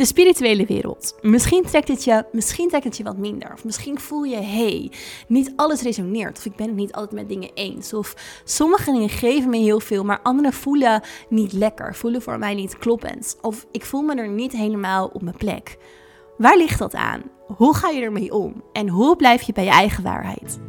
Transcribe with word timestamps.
De 0.00 0.06
spirituele 0.06 0.66
wereld. 0.66 1.18
Misschien 1.22 1.62
trekt 1.62 1.88
het 1.88 2.04
je, 2.04 2.24
misschien 2.32 2.68
trekt 2.68 2.84
het 2.84 2.96
je 2.96 3.04
wat 3.04 3.16
minder. 3.16 3.52
Of 3.52 3.64
misschien 3.64 4.00
voel 4.00 4.22
je, 4.22 4.36
hey, 4.36 4.92
niet 5.28 5.52
alles 5.56 5.82
resoneert. 5.82 6.38
Of 6.38 6.44
ik 6.44 6.56
ben 6.56 6.66
het 6.66 6.76
niet 6.76 6.92
altijd 6.92 7.12
met 7.12 7.28
dingen 7.28 7.50
eens. 7.54 7.94
Of 7.94 8.40
sommige 8.44 8.92
dingen 8.92 9.08
geven 9.08 9.50
me 9.50 9.56
heel 9.56 9.80
veel, 9.80 10.04
maar 10.04 10.20
andere 10.22 10.52
voelen 10.52 11.02
niet 11.28 11.52
lekker. 11.52 11.94
Voelen 11.94 12.22
voor 12.22 12.38
mij 12.38 12.54
niet 12.54 12.78
kloppend. 12.78 13.36
Of 13.40 13.66
ik 13.70 13.84
voel 13.84 14.02
me 14.02 14.14
er 14.14 14.28
niet 14.28 14.52
helemaal 14.52 15.10
op 15.12 15.22
mijn 15.22 15.36
plek. 15.36 15.76
Waar 16.38 16.56
ligt 16.56 16.78
dat 16.78 16.94
aan? 16.94 17.22
Hoe 17.46 17.74
ga 17.74 17.88
je 17.88 18.00
ermee 18.00 18.32
om? 18.32 18.62
En 18.72 18.88
hoe 18.88 19.16
blijf 19.16 19.42
je 19.42 19.52
bij 19.52 19.64
je 19.64 19.70
eigen 19.70 20.02
waarheid? 20.02 20.60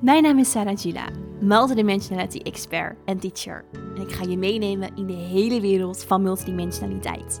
Mijn 0.00 0.22
naam 0.22 0.38
is 0.38 0.50
Sarah 0.50 0.78
Gila, 0.78 1.08
multidimensionality 1.40 2.38
expert 2.38 2.96
en 3.04 3.18
teacher. 3.18 3.64
En 3.72 4.02
ik 4.02 4.12
ga 4.12 4.24
je 4.24 4.36
meenemen 4.36 4.96
in 4.96 5.06
de 5.06 5.12
hele 5.12 5.60
wereld 5.60 6.04
van 6.04 6.22
multidimensionaliteit. 6.22 7.40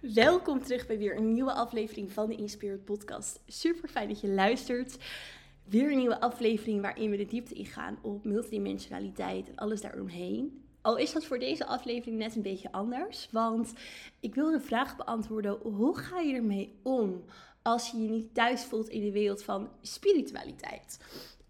Welkom 0.00 0.62
terug 0.62 0.86
bij 0.86 0.98
weer 0.98 1.16
een 1.16 1.32
nieuwe 1.32 1.52
aflevering 1.52 2.12
van 2.12 2.28
de 2.28 2.34
Inspired 2.34 2.84
Podcast. 2.84 3.40
Super 3.46 3.88
fijn 3.88 4.08
dat 4.08 4.20
je 4.20 4.28
luistert. 4.28 4.96
Weer 5.64 5.90
een 5.90 5.98
nieuwe 5.98 6.20
aflevering 6.20 6.80
waarin 6.80 7.10
we 7.10 7.16
de 7.16 7.26
diepte 7.26 7.54
ingaan 7.54 7.98
op 8.02 8.24
multidimensionaliteit 8.24 9.48
en 9.48 9.56
alles 9.56 9.80
daaromheen. 9.80 10.64
Al 10.80 10.96
is 10.96 11.12
dat 11.12 11.24
voor 11.24 11.38
deze 11.38 11.66
aflevering 11.66 12.18
net 12.18 12.36
een 12.36 12.42
beetje 12.42 12.72
anders, 12.72 13.28
want 13.30 13.72
ik 14.20 14.34
wil 14.34 14.50
de 14.50 14.60
vraag 14.60 14.96
beantwoorden: 14.96 15.58
hoe 15.62 15.96
ga 15.98 16.18
je 16.20 16.34
ermee 16.34 16.78
om 16.82 17.24
als 17.62 17.90
je 17.90 18.02
je 18.02 18.08
niet 18.08 18.34
thuis 18.34 18.64
voelt 18.64 18.88
in 18.88 19.04
de 19.04 19.12
wereld 19.12 19.42
van 19.42 19.68
spiritualiteit? 19.80 20.98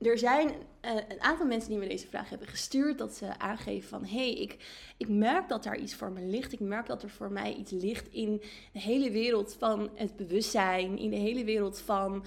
Er 0.01 0.19
zijn 0.19 0.48
uh, 0.48 0.91
een 1.09 1.20
aantal 1.20 1.47
mensen 1.47 1.70
die 1.70 1.79
me 1.79 1.89
deze 1.89 2.06
vraag 2.06 2.29
hebben 2.29 2.48
gestuurd. 2.48 2.98
Dat 2.98 3.15
ze 3.15 3.39
aangeven 3.39 3.89
van, 3.89 4.05
hé, 4.05 4.17
hey, 4.17 4.34
ik, 4.34 4.57
ik 4.97 5.09
merk 5.09 5.48
dat 5.48 5.62
daar 5.62 5.79
iets 5.79 5.95
voor 5.95 6.11
me 6.11 6.20
ligt. 6.20 6.53
Ik 6.53 6.61
merk 6.61 6.87
dat 6.87 7.03
er 7.03 7.11
voor 7.11 7.33
mij 7.33 7.55
iets 7.55 7.70
ligt 7.70 8.09
in 8.12 8.42
de 8.73 8.81
hele 8.81 9.11
wereld 9.11 9.57
van 9.59 9.91
het 9.95 10.17
bewustzijn. 10.17 10.98
In 10.98 11.11
de 11.11 11.17
hele 11.17 11.45
wereld 11.45 11.79
van 11.79 12.25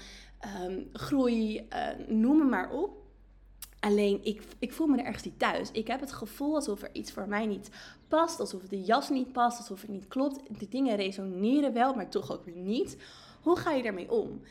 um, 0.63 0.89
groei, 0.93 1.67
uh, 1.73 1.87
noem 2.07 2.49
maar 2.49 2.71
op. 2.71 3.01
Alleen, 3.79 4.19
ik, 4.23 4.41
ik 4.59 4.73
voel 4.73 4.87
me 4.87 4.97
er 4.97 5.05
ergens 5.05 5.23
niet 5.23 5.39
thuis. 5.39 5.71
Ik 5.71 5.87
heb 5.87 5.99
het 5.99 6.11
gevoel 6.11 6.55
alsof 6.55 6.81
er 6.81 6.89
iets 6.91 7.11
voor 7.11 7.27
mij 7.27 7.45
niet 7.45 7.69
past. 8.07 8.39
Alsof 8.39 8.63
de 8.63 8.81
jas 8.81 9.09
niet 9.09 9.31
past. 9.31 9.57
Alsof 9.57 9.81
het 9.81 9.89
niet 9.89 10.07
klopt. 10.07 10.59
De 10.59 10.67
dingen 10.67 10.95
resoneren 10.95 11.73
wel, 11.73 11.93
maar 11.93 12.09
toch 12.09 12.31
ook 12.31 12.45
weer 12.45 12.55
niet. 12.55 12.97
Hoe 13.41 13.57
ga 13.57 13.71
je 13.71 13.83
daarmee 13.83 14.11
om? 14.11 14.41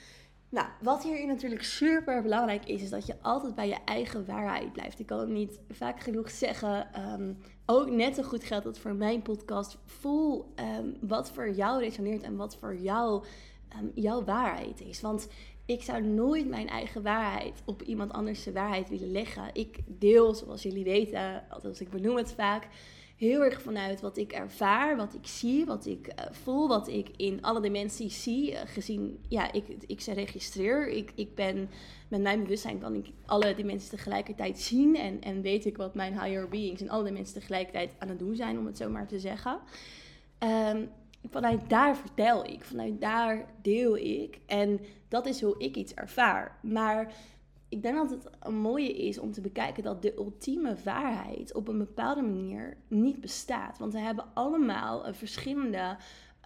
Nou, 0.52 0.66
wat 0.80 1.02
hierin 1.02 1.26
natuurlijk 1.26 1.62
super 1.62 2.22
belangrijk 2.22 2.64
is, 2.64 2.82
is 2.82 2.90
dat 2.90 3.06
je 3.06 3.14
altijd 3.22 3.54
bij 3.54 3.68
je 3.68 3.76
eigen 3.84 4.26
waarheid 4.26 4.72
blijft. 4.72 4.98
Ik 4.98 5.06
kan 5.06 5.18
het 5.18 5.28
niet 5.28 5.60
vaak 5.70 6.00
genoeg 6.00 6.30
zeggen. 6.30 6.92
Ehm, 6.92 7.32
ook 7.66 7.90
net 7.90 8.14
zo 8.14 8.22
goed 8.22 8.44
geldt 8.44 8.64
dat 8.64 8.78
voor 8.78 8.94
mijn 8.94 9.22
podcast. 9.22 9.78
Voel 9.84 10.52
um, 10.78 10.96
wat 11.00 11.30
voor 11.30 11.50
jou 11.50 11.80
resoneert 11.80 12.22
en 12.22 12.36
wat 12.36 12.56
voor 12.56 12.76
jou 12.76 13.24
um, 13.80 13.90
jouw 13.94 14.24
waarheid 14.24 14.80
is. 14.80 15.00
Want 15.00 15.28
ik 15.66 15.82
zou 15.82 16.02
nooit 16.02 16.48
mijn 16.48 16.68
eigen 16.68 17.02
waarheid 17.02 17.62
op 17.64 17.82
iemand 17.82 18.12
anders 18.12 18.42
de 18.42 18.52
waarheid 18.52 18.88
willen 18.88 19.12
leggen. 19.12 19.50
Ik 19.52 19.78
deel, 19.86 20.34
zoals 20.34 20.62
jullie 20.62 20.84
weten, 20.84 21.44
althans 21.50 21.80
ik 21.80 21.90
benoem 21.90 22.16
het 22.16 22.32
vaak 22.32 22.68
heel 23.22 23.44
erg 23.44 23.62
vanuit 23.62 24.00
wat 24.00 24.16
ik 24.16 24.32
ervaar, 24.32 24.96
wat 24.96 25.14
ik 25.14 25.26
zie, 25.26 25.64
wat 25.64 25.86
ik 25.86 26.06
uh, 26.06 26.26
voel, 26.30 26.68
wat 26.68 26.88
ik 26.88 27.08
in 27.16 27.42
alle 27.42 27.60
dimensies 27.60 28.22
zie. 28.22 28.52
Uh, 28.52 28.60
gezien, 28.64 29.18
ja, 29.28 29.52
ik, 29.52 29.64
ik 29.86 30.00
ze 30.00 30.12
registreer. 30.12 30.88
Ik, 30.88 31.12
ik 31.14 31.34
ben, 31.34 31.70
met 32.08 32.20
mijn 32.20 32.42
bewustzijn 32.42 32.78
kan 32.80 32.94
ik 32.94 33.06
alle 33.26 33.54
dimensies 33.54 33.88
tegelijkertijd 33.88 34.58
zien. 34.58 34.96
En, 34.96 35.20
en 35.20 35.42
weet 35.42 35.64
ik 35.64 35.76
wat 35.76 35.94
mijn 35.94 36.20
higher 36.20 36.48
beings 36.48 36.80
en 36.80 36.88
alle 36.88 37.04
dimensies 37.04 37.32
tegelijkertijd 37.32 37.94
aan 37.98 38.08
het 38.08 38.18
doen 38.18 38.36
zijn, 38.36 38.58
om 38.58 38.66
het 38.66 38.76
zo 38.76 38.90
maar 38.90 39.06
te 39.06 39.18
zeggen. 39.18 39.58
Um, 40.38 40.90
vanuit 41.30 41.68
daar 41.68 41.96
vertel 41.96 42.44
ik, 42.44 42.64
vanuit 42.64 43.00
daar 43.00 43.46
deel 43.62 43.96
ik. 43.96 44.38
En 44.46 44.80
dat 45.08 45.26
is 45.26 45.40
hoe 45.40 45.54
ik 45.58 45.76
iets 45.76 45.94
ervaar. 45.94 46.58
Maar 46.62 47.12
ik 47.72 47.82
denk 47.82 47.96
dat 47.96 48.10
het 48.10 48.28
een 48.40 48.56
mooie 48.56 48.92
is 48.92 49.18
om 49.18 49.32
te 49.32 49.40
bekijken 49.40 49.82
dat 49.82 50.02
de 50.02 50.14
ultieme 50.16 50.76
waarheid 50.84 51.54
op 51.54 51.68
een 51.68 51.78
bepaalde 51.78 52.22
manier 52.22 52.76
niet 52.88 53.20
bestaat. 53.20 53.78
Want 53.78 53.92
we 53.92 53.98
hebben 53.98 54.24
allemaal 54.34 55.06
een 55.06 55.14
verschillende 55.14 55.96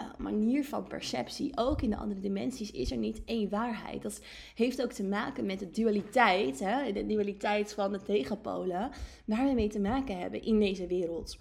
uh, 0.01 0.07
manier 0.19 0.65
van 0.65 0.87
perceptie. 0.87 1.57
Ook 1.57 1.83
in 1.83 1.91
de 1.91 1.97
andere 1.97 2.21
dimensies 2.21 2.71
is 2.71 2.91
er 2.91 2.97
niet 2.97 3.23
één 3.25 3.49
waarheid. 3.49 4.03
Dat 4.03 4.21
heeft 4.55 4.83
ook 4.83 4.93
te 4.93 5.05
maken 5.05 5.47
met 5.47 5.59
de 5.59 5.71
dualiteit, 5.71 6.59
hè? 6.59 6.93
de 6.93 7.07
dualiteit 7.07 7.75
van 7.75 7.93
de 7.93 8.03
tegenpolen, 8.03 8.91
waar 9.25 9.47
we 9.47 9.55
mee 9.55 9.69
te 9.69 9.81
maken 9.81 10.19
hebben 10.19 10.43
in 10.43 10.59
deze 10.59 10.87
wereld. 10.87 11.39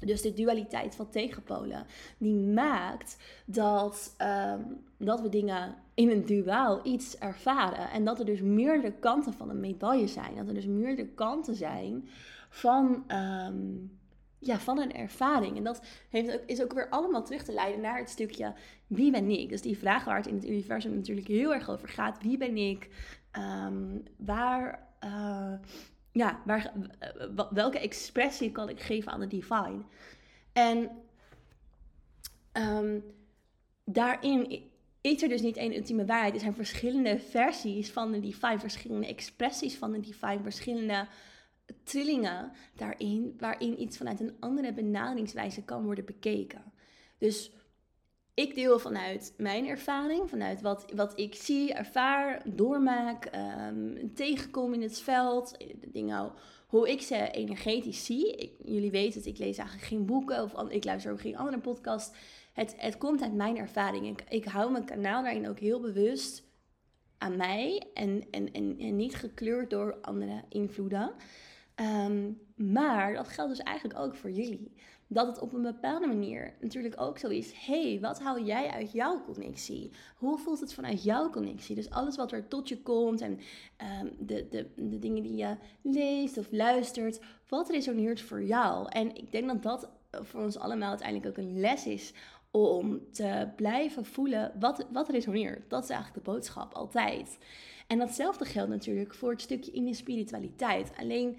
Dus 0.00 0.22
de 0.22 0.32
dualiteit 0.32 0.94
van 0.94 1.10
tegenpolen, 1.10 1.86
die 2.18 2.34
maakt 2.34 3.16
dat, 3.46 4.16
um, 4.18 4.84
dat 4.98 5.20
we 5.20 5.28
dingen 5.28 5.74
in 5.94 6.10
een 6.10 6.26
duaal 6.26 6.86
iets 6.86 7.18
ervaren. 7.18 7.90
En 7.90 8.04
dat 8.04 8.18
er 8.18 8.24
dus 8.24 8.40
meerdere 8.40 8.92
kanten 8.92 9.32
van 9.32 9.50
een 9.50 9.60
medaille 9.60 10.06
zijn. 10.06 10.34
Dat 10.34 10.48
er 10.48 10.54
dus 10.54 10.66
meerdere 10.66 11.08
kanten 11.08 11.54
zijn 11.54 12.08
van, 12.48 13.04
um, 13.08 13.98
ja, 14.38 14.58
van 14.58 14.78
een 14.78 14.94
ervaring. 14.94 15.56
En 15.56 15.64
dat 15.64 15.82
heeft 16.10 16.34
ook, 16.34 16.42
is 16.46 16.62
ook 16.62 16.72
weer 16.72 16.88
allemaal 16.88 17.24
terug 17.24 17.42
te 17.42 17.52
leiden 17.52 17.80
naar 17.80 17.98
het 17.98 18.10
stukje 18.10 18.54
wie 18.86 19.10
ben 19.10 19.30
ik? 19.30 19.48
Dus 19.48 19.62
die 19.62 19.78
vraag 19.78 20.04
waar 20.04 20.16
het 20.16 20.26
in 20.26 20.34
het 20.34 20.48
universum 20.48 20.94
natuurlijk 20.94 21.26
heel 21.26 21.54
erg 21.54 21.70
over 21.70 21.88
gaat. 21.88 22.22
Wie 22.22 22.38
ben 22.38 22.56
ik? 22.56 22.88
Um, 23.66 24.02
waar... 24.16 24.88
Uh, 25.04 25.52
ja, 26.14 26.42
waar, 26.44 26.72
welke 27.50 27.78
expressie 27.78 28.52
kan 28.52 28.68
ik 28.68 28.80
geven 28.80 29.12
aan 29.12 29.20
de 29.20 29.26
divine? 29.26 29.82
En 30.52 30.90
um, 32.52 33.04
daarin 33.84 34.62
is 35.00 35.22
er 35.22 35.28
dus 35.28 35.40
niet 35.40 35.56
één 35.56 35.76
ultieme 35.76 36.04
waarheid. 36.04 36.34
Er 36.34 36.40
zijn 36.40 36.54
verschillende 36.54 37.18
versies 37.18 37.90
van 37.90 38.12
de 38.12 38.20
divine, 38.20 38.58
verschillende 38.58 39.06
expressies 39.06 39.76
van 39.76 39.92
de 39.92 40.00
divine, 40.00 40.42
verschillende 40.42 41.06
trillingen 41.82 42.52
daarin, 42.76 43.34
waarin 43.38 43.80
iets 43.80 43.96
vanuit 43.96 44.20
een 44.20 44.36
andere 44.40 44.72
benaderingswijze 44.72 45.62
kan 45.62 45.84
worden 45.84 46.04
bekeken. 46.04 46.72
Dus 47.18 47.50
ik 48.34 48.54
deel 48.54 48.78
vanuit 48.78 49.34
mijn 49.36 49.66
ervaring, 49.66 50.30
vanuit 50.30 50.60
wat, 50.60 50.84
wat 50.94 51.18
ik 51.18 51.34
zie, 51.34 51.72
ervaar, 51.72 52.42
doormaak, 52.44 53.30
um, 53.70 54.14
tegenkom 54.14 54.72
in 54.74 54.82
het 54.82 55.00
veld, 55.00 55.58
de 55.58 55.90
dingen, 55.90 56.32
hoe 56.66 56.90
ik 56.90 57.02
ze 57.02 57.30
energetisch 57.30 58.04
zie. 58.04 58.56
Jullie 58.64 58.90
weten 58.90 59.18
het, 59.18 59.28
ik 59.28 59.38
lees 59.38 59.58
eigenlijk 59.58 59.88
geen 59.88 60.06
boeken 60.06 60.42
of 60.42 60.70
ik 60.70 60.84
luister 60.84 61.12
ook 61.12 61.20
geen 61.20 61.36
andere 61.36 61.58
podcast. 61.58 62.16
Het, 62.52 62.74
het 62.76 62.98
komt 62.98 63.22
uit 63.22 63.34
mijn 63.34 63.56
ervaring. 63.56 64.06
Ik, 64.06 64.24
ik 64.28 64.44
hou 64.44 64.72
mijn 64.72 64.84
kanaal 64.84 65.22
daarin 65.22 65.48
ook 65.48 65.58
heel 65.58 65.80
bewust 65.80 66.44
aan 67.18 67.36
mij 67.36 67.82
en, 67.94 68.24
en, 68.30 68.52
en, 68.52 68.78
en 68.78 68.96
niet 68.96 69.14
gekleurd 69.14 69.70
door 69.70 69.98
andere 70.00 70.42
invloeden. 70.48 71.12
Um, 71.80 72.40
maar 72.56 73.14
dat 73.14 73.28
geldt 73.28 73.56
dus 73.56 73.66
eigenlijk 73.66 73.98
ook 73.98 74.16
voor 74.16 74.30
jullie 74.30 74.72
dat 75.14 75.26
het 75.26 75.38
op 75.38 75.52
een 75.52 75.62
bepaalde 75.62 76.06
manier 76.06 76.54
natuurlijk 76.60 77.00
ook 77.00 77.18
zo 77.18 77.28
is. 77.28 77.52
hey, 77.66 77.98
wat 78.00 78.20
hou 78.20 78.42
jij 78.42 78.70
uit 78.70 78.92
jouw 78.92 79.22
connectie? 79.24 79.90
Hoe 80.16 80.38
voelt 80.38 80.60
het 80.60 80.74
vanuit 80.74 81.02
jouw 81.02 81.30
connectie? 81.30 81.74
Dus 81.74 81.90
alles 81.90 82.16
wat 82.16 82.32
er 82.32 82.48
tot 82.48 82.68
je 82.68 82.82
komt 82.82 83.20
en 83.20 83.38
um, 84.02 84.12
de, 84.18 84.48
de, 84.50 84.66
de 84.76 84.98
dingen 84.98 85.22
die 85.22 85.36
je 85.36 85.56
leest 85.82 86.38
of 86.38 86.46
luistert, 86.50 87.20
wat 87.48 87.70
resoneert 87.70 88.20
voor 88.20 88.42
jou? 88.42 88.88
En 88.88 89.14
ik 89.16 89.32
denk 89.32 89.48
dat 89.48 89.62
dat 89.62 89.88
voor 90.10 90.40
ons 90.40 90.58
allemaal 90.58 90.88
uiteindelijk 90.88 91.28
ook 91.28 91.44
een 91.44 91.60
les 91.60 91.86
is 91.86 92.12
om 92.50 93.00
te 93.10 93.48
blijven 93.56 94.04
voelen 94.04 94.52
wat, 94.60 94.86
wat 94.92 95.08
resoneert. 95.08 95.70
Dat 95.70 95.82
is 95.82 95.88
eigenlijk 95.88 96.24
de 96.24 96.30
boodschap, 96.30 96.74
altijd. 96.74 97.38
En 97.86 97.98
datzelfde 97.98 98.44
geldt 98.44 98.70
natuurlijk 98.70 99.14
voor 99.14 99.30
het 99.30 99.40
stukje 99.40 99.72
in 99.72 99.84
de 99.84 99.94
spiritualiteit. 99.94 100.92
Alleen 100.96 101.38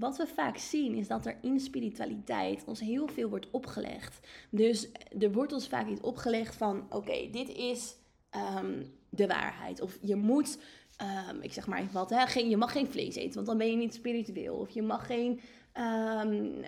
wat 0.00 0.16
we 0.16 0.26
vaak 0.26 0.56
zien 0.56 0.94
is 0.94 1.08
dat 1.08 1.26
er 1.26 1.38
in 1.42 1.60
spiritualiteit 1.60 2.64
ons 2.64 2.80
heel 2.80 3.08
veel 3.08 3.28
wordt 3.28 3.50
opgelegd. 3.50 4.26
Dus 4.50 4.88
er 5.18 5.32
wordt 5.32 5.52
ons 5.52 5.68
vaak 5.68 5.88
iets 5.88 6.00
opgelegd 6.00 6.56
van: 6.56 6.86
oké, 6.90 7.30
dit 7.30 7.48
is 7.48 7.96
um, 8.60 8.92
de 9.08 9.26
waarheid. 9.26 9.80
Of 9.80 9.98
je 10.00 10.16
moet 10.16 10.58
ehm, 10.96 11.40
ik 11.40 11.52
zeg 11.52 11.66
maar 11.66 11.80
even 11.80 11.92
wat, 11.92 12.10
hè, 12.10 12.40
je 12.40 12.56
mag 12.56 12.72
geen 12.72 12.90
vlees 12.90 13.14
eten, 13.14 13.34
want 13.34 13.46
dan 13.46 13.58
ben 13.58 13.70
je 13.70 13.76
niet 13.76 13.94
spiritueel. 13.94 14.56
Of 14.56 14.70
je 14.70 14.82
mag 14.82 15.06
geen, 15.06 15.40
ehm, 15.72 16.60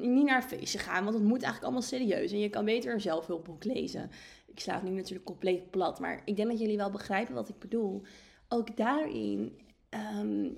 niet 0.00 0.24
naar 0.24 0.42
een 0.42 0.48
feestje 0.48 0.78
gaan, 0.78 1.04
want 1.04 1.14
het 1.14 1.24
moet 1.24 1.42
eigenlijk 1.42 1.62
allemaal 1.62 1.82
serieus. 1.82 2.32
En 2.32 2.38
je 2.38 2.50
kan 2.50 2.64
beter 2.64 2.92
een 2.92 3.00
zelfhulpboek 3.00 3.64
lezen. 3.64 4.10
Ik 4.46 4.60
sla 4.60 4.74
het 4.74 4.82
nu 4.82 4.90
natuurlijk 4.90 5.24
compleet 5.24 5.70
plat, 5.70 6.00
maar 6.00 6.22
ik 6.24 6.36
denk 6.36 6.48
dat 6.48 6.60
jullie 6.60 6.76
wel 6.76 6.90
begrijpen 6.90 7.34
wat 7.34 7.48
ik 7.48 7.58
bedoel. 7.58 8.02
Ook 8.48 8.76
daarin 8.76 9.58
ehm, 9.88 10.48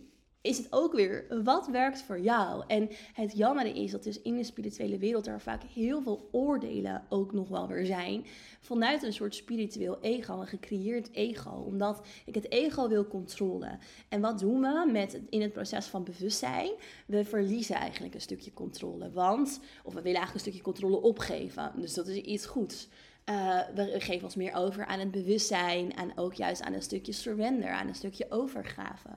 is 0.43 0.59
het 0.59 0.67
ook 0.71 0.93
weer 0.93 1.43
wat 1.45 1.67
werkt 1.67 2.03
voor 2.03 2.21
jou. 2.21 2.65
En 2.67 2.89
het 3.13 3.37
jammer 3.37 3.77
is 3.77 3.91
dat 3.91 4.03
dus 4.03 4.23
in 4.23 4.37
de 4.37 4.45
spirituele 4.45 4.99
wereld 4.99 5.27
er 5.27 5.41
vaak 5.41 5.63
heel 5.63 6.03
veel 6.03 6.29
oordelen 6.33 7.05
ook 7.09 7.33
nog 7.33 7.49
wel 7.49 7.69
weer 7.69 7.87
zijn. 7.87 8.25
Vanuit 8.61 9.03
een 9.03 9.13
soort 9.13 9.35
spiritueel 9.35 9.99
ego, 10.01 10.41
een 10.41 10.47
gecreëerd 10.47 11.09
ego. 11.13 11.51
Omdat 11.51 12.07
ik 12.25 12.35
het 12.35 12.51
ego 12.51 12.89
wil 12.89 13.07
controle. 13.07 13.79
En 14.09 14.21
wat 14.21 14.39
doen 14.39 14.61
we 14.61 14.89
met, 14.93 15.21
in 15.31 15.43
het 15.43 15.53
proces 15.53 15.87
van 15.87 16.05
bewustzijn? 16.05 16.71
We 17.07 17.25
verliezen 17.25 17.77
eigenlijk 17.77 18.15
een 18.15 18.21
stukje 18.21 18.53
controle. 18.53 19.11
Want, 19.11 19.61
of 19.83 19.95
we 19.95 20.03
willen 20.03 20.19
eigenlijk 20.19 20.35
een 20.35 20.53
stukje 20.53 20.63
controle 20.63 21.01
opgeven. 21.01 21.73
Dus 21.77 21.95
dat 21.95 22.07
is 22.07 22.17
iets 22.17 22.47
goeds. 22.47 22.89
Uh, 23.31 23.61
we 23.75 24.01
geven 24.01 24.25
ons 24.25 24.35
meer 24.35 24.55
over 24.55 24.87
aan 24.87 24.99
het 24.99 25.11
bewustzijn 25.11 25.95
en 25.95 26.19
ook 26.19 26.35
juist 26.35 26.63
aan 26.63 26.73
een 26.73 26.83
stukje 26.83 27.13
surrender, 27.13 27.71
aan 27.71 27.89
een 27.89 27.95
stukje 27.95 28.27
overgave 28.29 29.09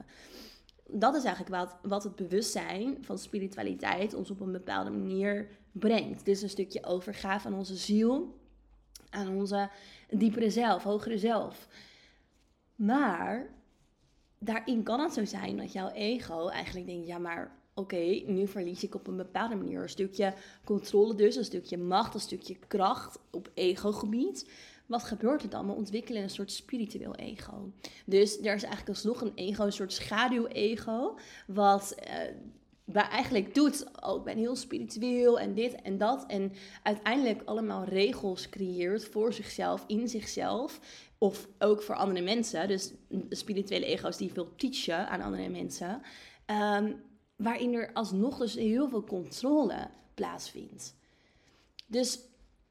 dat 0.90 1.16
is 1.16 1.24
eigenlijk 1.24 1.56
wat, 1.56 1.76
wat 1.82 2.04
het 2.04 2.16
bewustzijn 2.16 2.98
van 3.02 3.18
spiritualiteit 3.18 4.14
ons 4.14 4.32
op 4.32 4.40
een 4.40 4.52
bepaalde 4.52 4.90
manier 4.90 5.48
brengt. 5.72 6.26
Dus 6.26 6.42
een 6.42 6.50
stukje 6.50 6.86
overgave 6.86 7.48
aan 7.48 7.54
onze 7.54 7.76
ziel, 7.76 8.40
aan 9.10 9.36
onze 9.36 9.70
diepere 10.10 10.50
zelf, 10.50 10.84
hogere 10.84 11.18
zelf. 11.18 11.68
Maar 12.76 13.50
daarin 14.40 14.84
kan 14.84 15.00
het 15.00 15.14
zo 15.14 15.26
zijn 15.26 15.58
dat 15.58 15.72
jouw 15.72 15.90
ego 15.90 16.48
eigenlijk 16.48 16.86
denkt: 16.86 17.08
ja, 17.08 17.18
maar 17.18 17.56
oké, 17.74 18.22
nu 18.26 18.48
verlies 18.48 18.84
ik 18.84 18.96
op 18.96 19.08
een 19.08 19.18
bepaalde 19.18 19.56
manier 19.56 19.82
een 19.82 19.90
stukje 19.90 20.34
controle, 20.64 21.16
dus 21.16 21.36
een 21.36 21.46
stukje 21.46 21.78
macht, 21.78 22.14
een 22.14 22.20
stukje 22.20 22.58
kracht 22.68 23.20
op 23.32 23.52
ego-gebied 23.54 24.50
wat 24.86 25.04
gebeurt 25.04 25.44
er 25.44 25.50
dan? 25.50 25.66
We 25.66 25.74
ontwikkelen 25.74 26.24
een 26.24 26.30
soort 26.30 26.52
spiritueel 26.52 27.16
ego. 27.16 27.72
Dus 28.06 28.38
er 28.38 28.56
is 28.56 28.64
eigenlijk 28.64 28.90
alsnog 28.90 29.22
een 29.22 29.36
ego, 29.36 29.66
een 29.66 29.72
soort 29.72 29.94
schaduw-ego, 29.94 31.18
wat... 31.48 31.96
Uh, 32.08 32.14
waar 32.86 33.10
eigenlijk 33.10 33.54
doet, 33.54 33.86
oh, 34.02 34.18
ik 34.18 34.24
ben 34.24 34.38
heel 34.38 34.56
spiritueel 34.56 35.40
en 35.40 35.54
dit 35.54 35.82
en 35.82 35.98
dat. 35.98 36.26
En 36.28 36.52
uiteindelijk 36.84 37.42
allemaal 37.46 37.84
regels 37.84 38.50
creëert 38.50 39.06
voor 39.06 39.34
zichzelf, 39.34 39.84
in 39.88 40.08
zichzelf. 40.08 40.80
Of 41.18 41.48
ook 41.60 41.82
voor 41.82 41.96
andere 41.96 42.22
mensen. 42.22 42.68
Dus 42.68 42.94
spirituele 43.30 43.86
ego's 43.86 44.18
die 44.18 44.32
veel 44.32 44.56
teachen 44.56 45.10
aan 45.10 45.22
andere 45.22 45.50
mensen. 45.50 46.02
Ehm, 46.46 46.94
waarin 47.36 47.74
er 47.74 47.94
alsnog 47.94 48.38
dus 48.38 48.56
heel 48.56 48.90
veel 48.90 49.04
controle 49.04 49.90
plaatsvindt. 50.14 50.96
Dus 51.88 52.20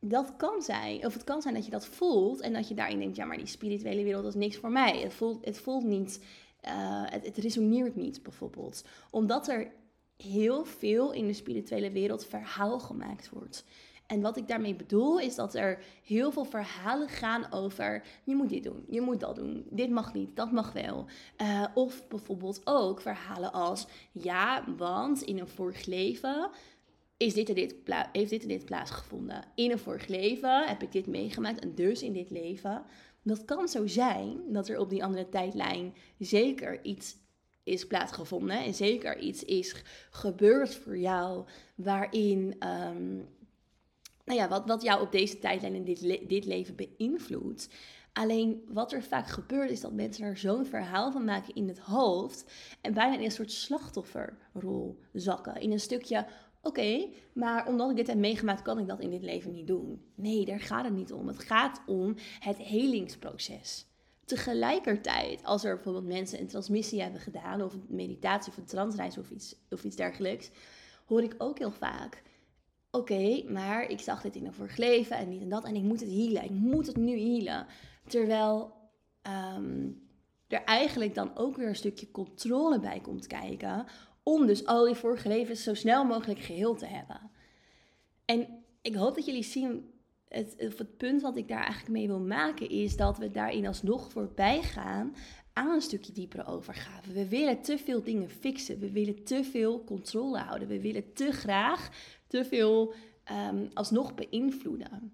dat 0.09 0.37
kan 0.37 0.63
zijn. 0.63 1.07
Of 1.07 1.13
het 1.13 1.25
kan 1.25 1.43
zijn 1.43 1.55
dat 1.55 1.65
je 1.65 1.71
dat 1.71 1.87
voelt 1.87 2.41
en 2.41 2.53
dat 2.53 2.69
je 2.69 2.75
daarin 2.75 2.99
denkt, 2.99 3.17
ja, 3.17 3.25
maar 3.25 3.37
die 3.37 3.47
spirituele 3.47 4.03
wereld 4.03 4.27
is 4.27 4.35
niks 4.35 4.57
voor 4.57 4.71
mij. 4.71 5.01
Het 5.01 5.15
voelt, 5.15 5.45
het 5.45 5.59
voelt 5.59 5.85
niet, 5.85 6.25
uh, 6.65 7.03
het, 7.05 7.27
het 7.27 7.37
resoneert 7.37 7.97
niet 7.97 8.23
bijvoorbeeld. 8.23 8.85
Omdat 9.11 9.49
er 9.49 9.73
heel 10.17 10.65
veel 10.65 11.13
in 11.13 11.27
de 11.27 11.33
spirituele 11.33 11.91
wereld 11.91 12.27
verhaal 12.27 12.81
gemaakt 12.81 13.31
wordt. 13.31 13.65
En 14.07 14.21
wat 14.21 14.37
ik 14.37 14.49
daarmee 14.49 14.75
bedoel 14.75 15.21
is 15.21 15.35
dat 15.35 15.55
er 15.55 15.83
heel 16.03 16.33
veel 16.33 16.45
verhalen 16.45 17.09
gaan 17.09 17.53
over 17.53 18.03
je 18.25 18.35
moet 18.35 18.49
dit 18.49 18.63
doen, 18.63 18.85
je 18.89 19.01
moet 19.01 19.21
dat 19.21 19.37
doen, 19.37 19.67
dit 19.71 19.91
mag 19.91 20.15
niet, 20.15 20.37
dat 20.37 20.53
mag 20.53 20.73
wel. 20.73 21.07
Uh, 21.43 21.65
of 21.75 22.09
bijvoorbeeld 22.09 22.61
ook 22.65 23.01
verhalen 23.01 23.53
als 23.53 23.87
ja, 24.13 24.65
want 24.77 25.23
in 25.23 25.39
een 25.39 25.49
vorig 25.49 25.87
leven 25.87 26.51
is 27.17 27.35
dit 27.35 27.47
dit 27.47 27.75
heeft 28.13 28.31
dit 28.31 28.43
en 28.43 28.49
dit 28.49 28.65
plaatsgevonden. 28.65 29.45
In 29.55 29.71
een 29.71 29.79
vorig 29.79 30.07
leven 30.07 30.69
heb 30.69 30.83
ik 30.83 30.93
dit 30.93 31.07
meegemaakt 31.07 31.61
en 31.61 31.75
dus 31.75 32.03
in 32.03 32.13
dit 32.13 32.31
leven. 32.31 32.85
Dat 33.23 33.45
kan 33.45 33.69
zo 33.69 33.87
zijn 33.87 34.41
dat 34.53 34.69
er 34.69 34.79
op 34.79 34.91
die 34.91 35.05
andere 35.05 35.29
tijdlijn 35.29 35.95
zeker 36.19 36.85
iets 36.85 37.17
is 37.63 37.87
plaatsgevonden 37.87 38.65
en 38.65 38.75
zeker 38.75 39.19
iets 39.19 39.45
is 39.45 39.83
gebeurd 40.11 40.75
voor 40.75 40.99
jou 40.99 41.45
waarin, 41.75 42.57
um, 42.69 43.29
nou 44.25 44.39
ja, 44.39 44.49
wat, 44.49 44.67
wat 44.67 44.83
jou 44.83 45.03
op 45.03 45.13
deze 45.13 45.39
tijdlijn 45.39 45.75
in 45.75 45.85
dit, 45.85 46.29
dit 46.29 46.45
leven 46.45 46.77
beïnvloedt. 46.77 47.69
Alleen 48.13 48.65
wat 48.69 48.93
er 48.93 49.03
vaak 49.03 49.29
gebeurt 49.29 49.71
is 49.71 49.81
dat 49.81 49.93
mensen 49.93 50.25
er 50.25 50.37
zo'n 50.37 50.67
verhaal 50.67 51.13
van 51.13 51.25
maken 51.25 51.55
in 51.55 51.69
het 51.69 51.79
hoofd 51.79 52.53
en 52.81 52.95
bijna 52.95 53.15
in 53.15 53.25
een 53.25 53.31
soort 53.31 53.53
slachtofferrol 53.53 54.99
zakken. 55.13 55.61
In 55.61 55.73
een 55.73 55.81
stukje 55.81 56.27
Oké, 56.65 57.09
maar 57.33 57.67
omdat 57.67 57.91
ik 57.91 57.97
dit 57.97 58.07
heb 58.07 58.17
meegemaakt, 58.17 58.63
kan 58.63 58.79
ik 58.79 58.87
dat 58.87 59.01
in 59.01 59.11
dit 59.11 59.23
leven 59.23 59.53
niet 59.53 59.67
doen. 59.67 60.03
Nee, 60.15 60.45
daar 60.45 60.61
gaat 60.61 60.85
het 60.85 60.95
niet 60.95 61.13
om. 61.13 61.27
Het 61.27 61.39
gaat 61.39 61.83
om 61.87 62.15
het 62.41 62.57
helingsproces. 62.57 63.87
Tegelijkertijd, 64.25 65.45
als 65.45 65.65
er 65.65 65.75
bijvoorbeeld 65.75 66.07
mensen 66.07 66.41
een 66.41 66.47
transmissie 66.47 67.03
hebben 67.03 67.21
gedaan, 67.21 67.63
of 67.63 67.73
een 67.73 67.85
meditatie 67.89 68.53
of 68.53 68.59
een 68.59 68.65
transreis 68.65 69.19
of 69.19 69.31
iets, 69.31 69.57
of 69.71 69.85
iets 69.85 69.97
dergelijks, 69.97 70.51
hoor 71.07 71.23
ik 71.23 71.35
ook 71.39 71.59
heel 71.59 71.71
vaak: 71.71 72.23
Oké, 72.91 73.43
maar 73.49 73.91
ik 73.91 74.01
zag 74.01 74.23
dit 74.23 74.37
in 74.37 74.47
een 74.47 74.55
vorig 74.55 74.77
leven 74.77 75.17
en 75.17 75.29
niet 75.29 75.43
en 75.43 75.49
dat, 75.49 75.65
en 75.65 75.75
ik 75.75 75.83
moet 75.83 76.01
het 76.01 76.11
healen. 76.11 76.45
Ik 76.45 76.51
moet 76.51 76.87
het 76.87 76.97
nu 76.97 77.19
healen. 77.19 77.67
Terwijl 78.07 78.73
ehm, 79.23 79.91
er 80.49 80.65
eigenlijk 80.65 81.15
dan 81.15 81.37
ook 81.37 81.57
weer 81.57 81.69
een 81.69 81.77
stukje 81.77 82.11
controle 82.11 82.81
bij 82.81 83.01
komt 83.01 83.27
kijken 83.27 83.87
om 84.25 84.47
dus 84.47 84.67
al 84.67 84.85
die 84.85 84.95
vorige 84.95 85.29
levens 85.29 85.63
zo 85.63 85.75
snel 85.75 86.05
mogelijk 86.05 86.41
geheel 86.41 86.75
te 86.75 86.87
hebben. 86.87 87.31
En 88.25 88.47
ik 88.83 88.95
hoop 88.95 89.15
dat 89.15 89.27
jullie 89.27 89.45
zien, 89.45 89.93
het, 90.29 90.55
het 90.57 90.97
punt 90.97 91.23
wat 91.23 91.37
ik 91.37 91.49
daar 91.49 91.65
eigenlijk 91.65 91.93
mee 91.93 92.07
wil 92.07 92.21
maken 92.21 92.69
is 92.69 92.97
dat 92.97 93.19
we 93.19 93.31
daarin 93.31 93.67
alsnog 93.67 94.11
voorbij 94.11 94.63
gaan 94.63 95.15
aan 95.53 95.71
een 95.71 95.81
stukje 95.81 96.13
diepere 96.13 96.45
overgave. 96.45 97.13
We 97.13 97.29
willen 97.29 97.63
te 97.63 97.79
veel 97.79 98.03
dingen 98.03 98.31
fixen. 98.31 98.79
We 98.79 98.91
willen 98.91 99.25
te 99.25 99.45
veel 99.45 99.85
controle 99.85 100.39
houden. 100.39 100.69
We 100.69 100.81
willen 100.81 101.13
te 101.13 101.33
graag 101.33 101.91
te 102.27 102.45
veel 102.45 102.95
um, 103.49 103.71
alsnog 103.75 104.15
beïnvloeden. 104.15 105.13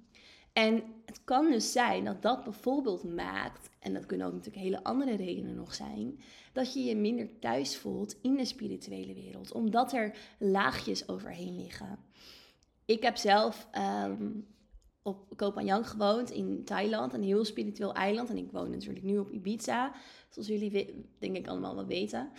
En 0.53 0.83
het 1.05 1.25
kan 1.25 1.51
dus 1.51 1.73
zijn 1.73 2.05
dat 2.05 2.23
dat 2.23 2.45
bijvoorbeeld 2.45 3.05
maakt, 3.05 3.70
en 3.81 3.93
dat 3.93 4.07
kunnen 4.07 4.27
ook 4.27 4.33
natuurlijk 4.33 4.65
hele 4.65 4.85
andere 4.85 5.17
redenen 5.17 5.55
nog 5.55 5.75
zijn, 5.75 6.21
dat 6.53 6.75
je 6.75 6.85
je 6.85 6.97
minder 6.97 7.39
thuis 7.39 7.77
voelt 7.77 8.17
in 8.23 8.37
de 8.37 8.45
spirituele 8.45 9.15
wereld, 9.15 9.53
omdat 9.53 9.93
er 9.93 10.17
laagjes 10.39 11.09
overheen 11.09 11.57
liggen. 11.57 11.99
Ik 12.85 13.03
heb 13.03 13.17
zelf 13.17 13.69
um, 14.05 14.47
op 15.03 15.37
Koh 15.37 15.53
Phangan 15.53 15.85
gewoond 15.85 16.31
in 16.31 16.65
Thailand, 16.65 17.13
een 17.13 17.23
heel 17.23 17.45
spiritueel 17.45 17.95
eiland. 17.95 18.31
En 18.31 18.37
ik 18.37 18.51
woon 18.53 18.71
natuurlijk 18.71 19.05
nu 19.05 19.19
op 19.19 19.31
Ibiza, 19.31 19.93
zoals 20.29 20.49
jullie 20.49 21.07
denk 21.19 21.37
ik 21.37 21.49
allemaal 21.49 21.75
wel 21.75 21.87
weten. 21.87 22.31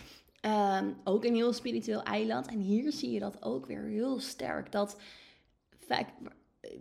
Um, 0.80 0.96
ook 1.04 1.24
een 1.24 1.34
heel 1.34 1.52
spiritueel 1.52 2.02
eiland. 2.02 2.46
En 2.46 2.58
hier 2.58 2.92
zie 2.92 3.10
je 3.10 3.20
dat 3.20 3.42
ook 3.42 3.66
weer 3.66 3.82
heel 3.82 4.20
sterk. 4.20 4.72
Dat 4.72 5.00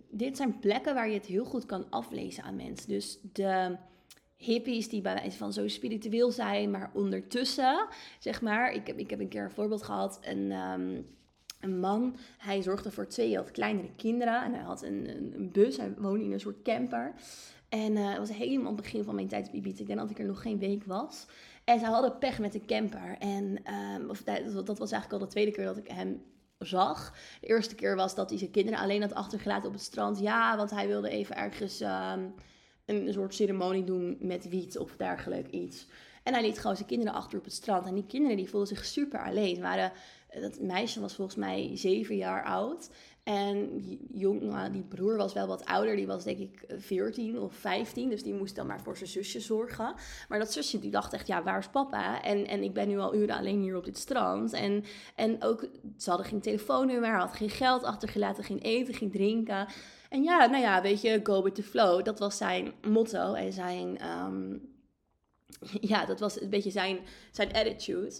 dit 0.10 0.38
zijn 0.38 0.60
plekken 0.60 0.94
waar 0.94 1.08
je 1.10 1.18
het 1.18 1.26
heel 1.26 1.46
goed 1.46 1.66
kan 1.66 1.90
aflezen 1.90 2.44
aan 2.44 2.56
mensen. 2.56 2.88
Dus 2.88 3.20
de 3.34 3.78
hippies 4.42 4.90
die 4.90 5.02
bij 5.02 5.14
wijze 5.14 5.38
van 5.38 5.54
zo 5.54 5.68
spiritueel 5.68 6.32
zijn, 6.32 6.72
maar 6.72 6.92
ondertussen, 6.94 7.88
zeg 8.20 8.42
maar, 8.42 8.74
ik 8.74 8.88
heb, 8.88 8.98
ik 8.98 9.10
heb 9.10 9.20
een 9.20 9.30
keer 9.30 9.44
een 9.44 9.52
voorbeeld 9.52 9.84
gehad, 9.84 10.20
een, 10.22 10.52
um, 10.52 11.06
een 11.60 11.80
man, 11.80 12.16
hij 12.38 12.62
zorgde 12.62 12.92
voor 12.92 13.08
twee 13.08 13.38
wat 13.38 13.52
kleinere 13.52 13.92
kinderen 13.96 14.44
en 14.44 14.54
hij 14.54 14.64
had 14.64 14.84
een, 14.84 15.10
een, 15.10 15.52
bus, 15.52 15.78
hij 15.78 15.94
woonde 15.98 16.24
in 16.24 16.32
een 16.32 16.40
soort 16.40 16.62
camper. 16.62 17.14
En 17.70 17.92
uh, 17.92 18.10
het 18.10 18.18
was 18.18 18.32
helemaal 18.32 18.72
het 18.72 18.82
begin 18.82 19.04
van 19.04 19.16
mijn 19.16 19.28
tijd 19.28 19.48
op 19.48 19.54
Ibiza. 19.54 19.82
Ik 19.82 19.88
denk 19.88 20.00
dat 20.00 20.10
ik 20.10 20.20
er 20.20 20.26
nog 20.26 20.42
geen 20.42 20.60
week 20.60 20.84
was. 20.84 21.26
En 21.64 21.80
ze 21.80 21.86
hadden 21.86 22.18
pech 22.18 22.40
met 22.40 22.52
de 22.52 22.66
camper. 22.66 23.18
En 23.20 23.64
um, 23.96 24.10
of, 24.10 24.24
dat, 24.24 24.78
was 24.78 24.92
eigenlijk 24.92 25.12
al 25.12 25.20
de 25.20 25.28
tweede 25.28 25.52
keer 25.52 25.66
dat 25.66 25.78
ik 25.78 25.88
hem 25.88 26.22
zag. 26.60 27.14
De 27.42 27.48
eerste 27.48 27.76
keer 27.76 27.96
was 27.96 28.16
dat 28.16 28.30
hij 28.30 28.40
zijn 28.40 28.52
kinderen 28.52 28.80
alleen 28.80 29.02
had 29.02 29.14
achtergelaten 29.14 29.68
op 29.68 29.74
het 29.74 29.84
strand. 29.84 30.20
Ja, 30.20 30.58
want 30.58 30.72
hij 30.72 30.88
wilde 30.88 31.10
even 31.10 31.36
ergens 31.36 31.82
um, 31.82 32.34
een 32.86 33.14
soort 33.14 33.36
ceremonie 33.36 33.84
doen 33.84 34.18
met 34.20 34.50
wiet 34.50 34.78
of 34.78 34.96
dergelijk 34.96 35.48
iets. 35.50 35.88
En 36.24 36.34
hij 36.34 36.42
liet 36.42 36.60
gewoon 36.60 36.76
zijn 36.76 36.88
kinderen 36.88 37.14
achter 37.14 37.38
op 37.38 37.44
het 37.44 37.54
strand. 37.54 37.86
En 37.86 37.94
die 37.94 38.06
kinderen 38.06 38.38
die 38.38 38.50
voelden 38.50 38.76
zich 38.76 38.86
super 38.86 39.24
alleen. 39.24 39.62
Waren, 39.62 39.92
dat 40.40 40.60
meisje 40.60 41.00
was 41.00 41.16
volgens 41.16 41.38
mij 41.38 41.72
zeven 41.74 42.16
jaar 42.16 42.44
oud. 42.44 42.90
En 43.24 43.80
die, 43.82 44.00
die 44.72 44.84
broer 44.84 45.18
was 45.18 45.34
wel 45.34 45.48
wat 45.48 45.66
ouder. 45.66 45.96
Die 45.96 46.08
was 46.08 46.24
denk 46.24 46.38
ik 46.38 46.66
14 46.78 47.40
of 47.40 47.54
15. 47.54 48.10
Dus 48.10 48.24
die 48.24 48.34
moest 48.34 48.56
dan 48.56 48.68
maar 48.68 48.82
voor 48.82 48.98
zijn 48.98 49.10
zusje 49.10 49.40
zorgen. 49.40 49.94
Maar 50.30 50.40
dat 50.40 50.52
zusje 50.52 50.80
die 50.80 50.92
dacht 50.92 51.14
echt, 51.14 51.28
ja, 51.28 51.44
waar 51.44 51.60
is 51.60 51.68
papa? 51.68 52.24
En, 52.24 52.48
en 52.48 52.64
ik 52.64 52.74
ben 52.74 52.88
nu 52.88 53.00
al 53.00 53.16
uren 53.16 53.38
alleen 53.38 53.62
hier 53.62 53.78
op 53.78 53.86
dit 53.86 53.98
strand. 53.98 54.54
En, 54.54 54.84
en 55.16 55.44
ook, 55.44 55.68
ze 55.98 56.10
hadden 56.10 56.28
geen 56.28 56.42
telefoonnummer, 56.42 57.18
had 57.18 57.36
geen 57.36 57.50
geld 57.50 57.84
achtergelaten, 57.84 58.44
geen 58.44 58.60
eten, 58.60 58.94
geen 58.94 59.12
drinken. 59.12 59.68
En 60.12 60.24
ja, 60.24 60.46
nou 60.46 60.62
ja, 60.62 60.82
weet 60.82 61.02
je, 61.02 61.20
go 61.24 61.44
with 61.44 61.56
the 61.56 61.64
flow. 61.64 62.04
Dat 62.04 62.20
was 62.20 62.38
zijn 62.38 62.74
motto 62.88 63.34
en 63.34 63.54
zijn, 63.54 64.10
um, 64.10 64.62
ja, 65.92 66.06
dat 66.06 66.20
was 66.20 66.42
een 66.42 66.50
beetje 66.50 66.72
zijn, 66.72 67.00
zijn 67.32 67.54
attitude. 67.54 68.14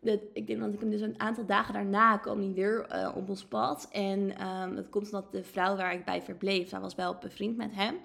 Dat, 0.00 0.20
ik 0.32 0.46
denk 0.46 0.60
dat 0.60 0.72
ik 0.72 0.80
hem 0.80 0.90
dus 0.90 1.00
een 1.00 1.20
aantal 1.20 1.46
dagen 1.46 1.74
daarna 1.74 2.16
kwam 2.16 2.40
hij 2.40 2.52
weer 2.52 2.86
uh, 2.92 3.12
op 3.16 3.28
ons 3.28 3.44
pad. 3.44 3.88
En 3.90 4.46
um, 4.46 4.74
dat 4.74 4.88
komt 4.88 5.04
omdat 5.04 5.32
de 5.32 5.44
vrouw 5.44 5.76
waar 5.76 5.92
ik 5.92 6.04
bij 6.04 6.22
verbleef, 6.22 6.68
zij 6.68 6.80
was 6.80 6.94
wel 6.94 7.16
bevriend 7.20 7.56
met 7.56 7.74
hem. 7.74 7.96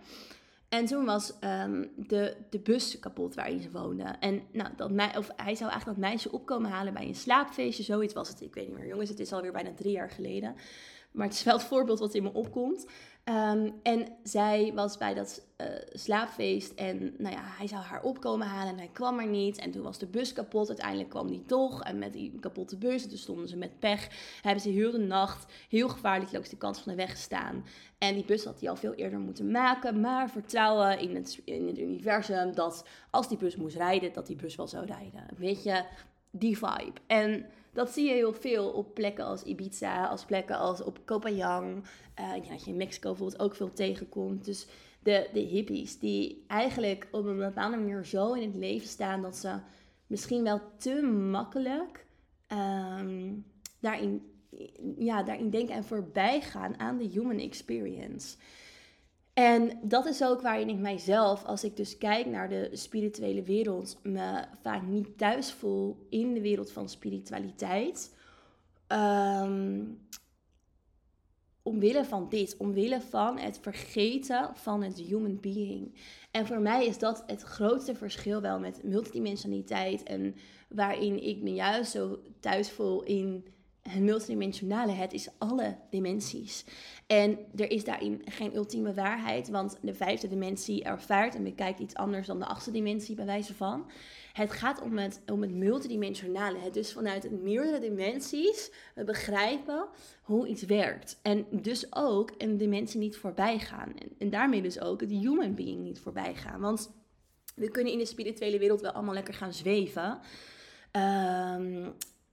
En 0.69 0.86
toen 0.86 1.05
was 1.05 1.33
um, 1.43 1.91
de, 1.95 2.36
de 2.50 2.60
bus 2.60 3.00
kapot 3.00 3.36
waarin 3.36 3.62
ze 3.62 3.71
woonden. 3.71 4.19
En 4.19 4.41
nou, 4.51 4.69
dat 4.75 4.91
mij, 4.91 5.17
of 5.17 5.31
hij 5.36 5.55
zou 5.55 5.69
eigenlijk 5.69 6.00
dat 6.00 6.10
meisje 6.10 6.31
opkomen 6.31 6.71
halen 6.71 6.93
bij 6.93 7.07
een 7.07 7.15
slaapfeestje. 7.15 7.83
Zoiets 7.83 8.13
was 8.13 8.29
het. 8.29 8.41
Ik 8.41 8.53
weet 8.53 8.67
niet 8.67 8.77
meer. 8.77 8.88
Jongens, 8.88 9.10
het 9.10 9.19
is 9.19 9.33
alweer 9.33 9.51
bijna 9.51 9.74
drie 9.75 9.91
jaar 9.91 10.10
geleden. 10.10 10.55
Maar 11.12 11.27
het 11.27 11.36
is 11.36 11.43
wel 11.43 11.57
het 11.57 11.63
voorbeeld 11.63 12.00
wat 12.00 12.13
in 12.13 12.24
me 12.24 12.33
opkomt. 12.33 12.86
Um, 13.25 13.73
en 13.83 14.07
zij 14.23 14.71
was 14.75 14.97
bij 14.97 15.13
dat 15.13 15.45
uh, 15.57 15.67
slaapfeest 15.91 16.73
en 16.73 17.15
nou 17.17 17.35
ja, 17.35 17.41
hij 17.43 17.67
zou 17.67 17.81
haar 17.81 18.03
opkomen 18.03 18.47
halen 18.47 18.71
en 18.71 18.77
hij 18.77 18.89
kwam 18.93 19.19
er 19.19 19.27
niet. 19.27 19.57
En 19.57 19.71
toen 19.71 19.81
was 19.81 19.97
de 19.97 20.07
bus 20.07 20.33
kapot, 20.33 20.67
uiteindelijk 20.67 21.09
kwam 21.09 21.27
die 21.27 21.45
toch. 21.45 21.83
En 21.83 21.99
met 21.99 22.13
die 22.13 22.39
kapotte 22.39 22.77
bus, 22.77 23.07
toen 23.07 23.17
stonden 23.17 23.47
ze 23.47 23.57
met 23.57 23.79
pech, 23.79 24.09
hebben 24.41 24.63
ze 24.63 24.69
heel 24.69 24.91
de 24.91 24.97
nacht 24.97 25.53
heel 25.69 25.89
gevaarlijk 25.89 26.31
langs 26.31 26.49
de 26.49 26.57
kant 26.57 26.79
van 26.79 26.91
de 26.91 26.97
weg 26.97 27.09
gestaan. 27.09 27.65
En 27.97 28.13
die 28.13 28.25
bus 28.25 28.45
had 28.45 28.59
hij 28.59 28.69
al 28.69 28.75
veel 28.75 28.93
eerder 28.93 29.19
moeten 29.19 29.51
maken, 29.51 29.99
maar 29.99 30.29
vertrouwen 30.29 30.99
in 30.99 31.15
het, 31.15 31.41
in 31.45 31.67
het 31.67 31.77
universum 31.77 32.55
dat 32.55 32.87
als 33.09 33.27
die 33.27 33.37
bus 33.37 33.55
moest 33.55 33.75
rijden, 33.75 34.13
dat 34.13 34.27
die 34.27 34.35
bus 34.35 34.55
wel 34.55 34.67
zou 34.67 34.85
rijden. 34.85 35.25
Weet 35.37 35.63
je, 35.63 35.83
die 36.31 36.57
vibe. 36.57 36.99
En 37.07 37.45
dat 37.73 37.89
zie 37.89 38.07
je 38.07 38.13
heel 38.13 38.33
veel 38.33 38.69
op 38.69 38.93
plekken 38.93 39.25
als 39.25 39.43
Ibiza, 39.43 40.07
als 40.07 40.25
plekken 40.25 40.57
als 40.57 40.83
op 40.83 40.99
Copenhagen. 41.05 41.83
Uh, 42.19 42.35
ja, 42.43 42.49
dat 42.49 42.63
je 42.63 42.71
in 42.71 42.77
Mexico 42.77 43.09
bijvoorbeeld 43.09 43.41
ook 43.41 43.55
veel 43.55 43.73
tegenkomt. 43.73 44.45
Dus 44.45 44.67
de, 45.03 45.29
de 45.33 45.39
hippies 45.39 45.99
die 45.99 46.43
eigenlijk 46.47 47.07
op 47.11 47.25
een 47.25 47.37
bepaalde 47.37 47.77
manier 47.77 48.05
zo 48.05 48.33
in 48.33 48.47
het 48.47 48.55
leven 48.55 48.87
staan 48.87 49.21
dat 49.21 49.35
ze 49.35 49.59
misschien 50.07 50.43
wel 50.43 50.61
te 50.77 51.01
makkelijk 51.31 52.05
um, 52.47 53.45
daarin, 53.79 54.31
ja, 54.97 55.23
daarin 55.23 55.49
denken 55.49 55.75
en 55.75 55.83
voorbij 55.83 56.41
gaan 56.41 56.79
aan 56.79 56.97
de 56.97 57.03
human 57.07 57.39
experience. 57.39 58.37
En 59.33 59.79
dat 59.83 60.05
is 60.05 60.23
ook 60.23 60.41
waarin 60.41 60.69
ik 60.69 60.79
mijzelf, 60.79 61.45
als 61.45 61.63
ik 61.63 61.75
dus 61.75 61.97
kijk 61.97 62.25
naar 62.25 62.50
de 62.50 62.69
spirituele 62.71 63.43
wereld, 63.43 64.00
me 64.03 64.43
vaak 64.61 64.81
niet 64.81 65.17
thuis 65.17 65.51
voel 65.51 66.05
in 66.09 66.33
de 66.33 66.41
wereld 66.41 66.71
van 66.71 66.89
spiritualiteit. 66.89 68.15
Um, 68.88 70.00
omwille 71.63 72.05
van 72.05 72.29
dit, 72.29 72.57
omwille 72.57 73.01
van 73.01 73.38
het 73.38 73.59
vergeten 73.61 74.50
van 74.53 74.83
het 74.83 74.97
human 74.97 75.39
being. 75.39 75.95
En 76.31 76.45
voor 76.45 76.59
mij 76.59 76.85
is 76.85 76.97
dat 76.97 77.23
het 77.27 77.41
grootste 77.41 77.95
verschil 77.95 78.41
wel 78.41 78.59
met 78.59 78.83
multidimensionaliteit 78.83 80.03
en 80.03 80.35
waarin 80.69 81.23
ik 81.23 81.41
me 81.41 81.53
juist 81.53 81.91
zo 81.91 82.19
thuis 82.39 82.69
voel 82.71 83.03
in 83.03 83.45
multidimensionale, 84.00 84.91
het 84.91 85.13
is 85.13 85.29
alle 85.38 85.77
dimensies. 85.89 86.65
En 87.07 87.38
er 87.55 87.71
is 87.71 87.83
daarin 87.83 88.21
geen 88.25 88.55
ultieme 88.55 88.93
waarheid, 88.93 89.50
want 89.50 89.77
de 89.81 89.93
vijfde 89.93 90.27
dimensie 90.27 90.83
ervaart 90.83 91.35
en 91.35 91.43
bekijkt 91.43 91.79
iets 91.79 91.95
anders 91.95 92.27
dan 92.27 92.39
de 92.39 92.45
achtste 92.45 92.71
dimensie, 92.71 93.15
bij 93.15 93.25
wijze 93.25 93.53
van. 93.53 93.89
Het 94.33 94.51
gaat 94.51 94.81
om 94.81 94.97
het, 94.97 95.21
om 95.25 95.41
het 95.41 95.51
multidimensionale. 95.51 96.57
Het 96.57 96.73
dus 96.73 96.93
vanuit 96.93 97.41
meerdere 97.41 97.79
dimensies 97.79 98.71
we 98.95 99.03
begrijpen 99.03 99.88
hoe 100.21 100.47
iets 100.47 100.63
werkt. 100.63 101.19
En 101.21 101.45
dus 101.51 101.95
ook 101.95 102.31
een 102.38 102.57
dimensie 102.57 103.00
niet 103.00 103.17
voorbij 103.17 103.59
gaan. 103.59 103.93
En, 104.17 104.29
daarmee 104.29 104.61
dus 104.61 104.79
ook 104.79 105.01
het 105.01 105.09
human 105.09 105.55
being 105.55 105.83
niet 105.83 106.00
voorbij 106.00 106.35
gaan. 106.35 106.61
Want 106.61 106.91
we 107.55 107.71
kunnen 107.71 107.93
in 107.93 108.00
de 108.00 108.05
spirituele 108.05 108.59
wereld 108.59 108.81
wel 108.81 108.91
allemaal 108.91 109.13
lekker 109.13 109.33
gaan 109.33 109.53
zweven. 109.53 110.19
Ehm, 110.91 111.89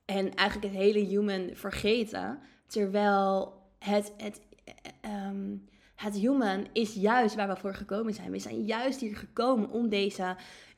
en 0.08 0.34
eigenlijk 0.34 0.74
het 0.74 0.82
hele 0.82 0.98
human 0.98 1.50
vergeten. 1.52 2.38
Terwijl 2.66 3.54
het, 3.78 4.12
het, 4.16 4.40
um, 5.04 5.68
het 5.94 6.14
human 6.14 6.66
is 6.72 6.94
juist 6.94 7.34
waar 7.34 7.48
we 7.48 7.56
voor 7.56 7.74
gekomen 7.74 8.14
zijn. 8.14 8.30
We 8.30 8.38
zijn 8.38 8.64
juist 8.64 9.00
hier 9.00 9.16
gekomen 9.16 9.70
om 9.70 9.88
deze 9.88 10.36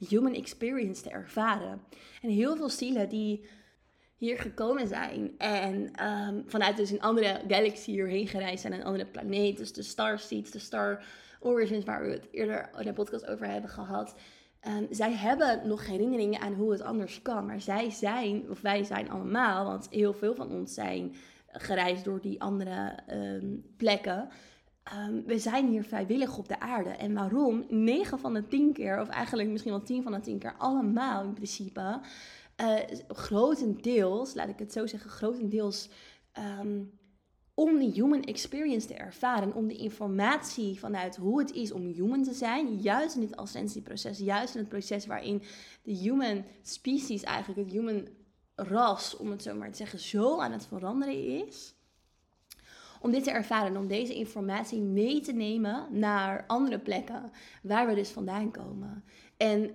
human 0.08 0.34
experience 0.34 1.02
te 1.02 1.10
ervaren. 1.10 1.80
En 2.22 2.28
heel 2.28 2.56
veel 2.56 2.68
zielen 2.68 3.08
die 3.08 3.48
hier 4.16 4.38
gekomen 4.38 4.88
zijn 4.88 5.38
en 5.38 6.06
um, 6.06 6.44
vanuit 6.46 6.76
dus 6.76 6.90
een 6.90 7.00
andere 7.00 7.40
galaxy 7.48 7.90
hierheen 7.90 8.28
gereisd 8.28 8.60
zijn, 8.60 8.72
een 8.72 8.84
andere 8.84 9.06
planeet, 9.06 9.56
dus 9.56 9.72
de 9.72 9.82
star 9.82 10.18
seeds, 10.18 10.50
de 10.50 10.58
star 10.58 11.04
origins, 11.40 11.84
waar 11.84 12.02
we 12.02 12.10
het 12.10 12.28
eerder 12.30 12.70
in 12.78 12.84
de 12.84 12.92
podcast 12.92 13.26
over 13.26 13.46
hebben 13.46 13.70
gehad. 13.70 14.14
Um, 14.68 14.86
zij 14.90 15.12
hebben 15.12 15.68
nog 15.68 15.86
herinneringen 15.86 16.40
aan 16.40 16.54
hoe 16.54 16.72
het 16.72 16.82
anders 16.82 17.22
kan, 17.22 17.46
maar 17.46 17.60
zij 17.60 17.90
zijn, 17.90 18.50
of 18.50 18.60
wij 18.60 18.84
zijn 18.84 19.10
allemaal, 19.10 19.64
want 19.64 19.88
heel 19.90 20.14
veel 20.14 20.34
van 20.34 20.50
ons 20.50 20.74
zijn 20.74 21.14
gereisd 21.46 22.04
door 22.04 22.20
die 22.20 22.40
andere 22.40 22.98
um, 23.10 23.64
plekken. 23.76 24.28
Um, 25.08 25.24
we 25.26 25.38
zijn 25.38 25.68
hier 25.68 25.84
vrijwillig 25.84 26.38
op 26.38 26.48
de 26.48 26.60
aarde. 26.60 26.90
En 26.90 27.14
waarom? 27.14 27.64
9 27.68 28.18
van 28.18 28.34
de 28.34 28.46
10 28.46 28.72
keer, 28.72 29.00
of 29.00 29.08
eigenlijk 29.08 29.48
misschien 29.48 29.72
wel 29.72 29.82
10 29.82 30.02
van 30.02 30.12
de 30.12 30.20
10 30.20 30.38
keer, 30.38 30.54
allemaal 30.58 31.24
in 31.24 31.34
principe, 31.34 32.00
uh, 32.60 32.74
grotendeels, 33.08 34.34
laat 34.34 34.48
ik 34.48 34.58
het 34.58 34.72
zo 34.72 34.86
zeggen, 34.86 35.10
grotendeels 35.10 35.88
om 37.60 37.78
die 37.78 37.92
human 37.92 38.22
experience 38.22 38.86
te 38.86 38.94
ervaren, 38.94 39.54
om 39.54 39.68
de 39.68 39.76
informatie 39.76 40.78
vanuit 40.78 41.16
hoe 41.16 41.38
het 41.38 41.52
is 41.52 41.72
om 41.72 41.86
human 41.86 42.22
te 42.22 42.32
zijn, 42.32 42.76
juist 42.76 43.14
in 43.14 43.20
dit 43.20 43.36
ascensieproces, 43.36 44.18
juist 44.18 44.54
in 44.54 44.60
het 44.60 44.68
proces 44.68 45.06
waarin 45.06 45.42
de 45.82 45.92
human 45.92 46.44
species, 46.62 47.22
eigenlijk 47.22 47.60
het 47.60 47.70
human 47.70 48.08
ras, 48.54 49.16
om 49.16 49.30
het 49.30 49.42
zo 49.42 49.54
maar 49.54 49.70
te 49.70 49.76
zeggen, 49.76 49.98
zo 49.98 50.40
aan 50.40 50.52
het 50.52 50.66
veranderen 50.66 51.46
is. 51.46 51.74
Om 53.00 53.10
dit 53.10 53.24
te 53.24 53.30
ervaren, 53.30 53.76
om 53.76 53.86
deze 53.86 54.14
informatie 54.14 54.80
mee 54.80 55.20
te 55.20 55.32
nemen 55.32 55.86
naar 55.90 56.44
andere 56.46 56.78
plekken 56.78 57.30
waar 57.62 57.86
we 57.86 57.94
dus 57.94 58.10
vandaan 58.10 58.50
komen. 58.50 59.04
En 59.36 59.70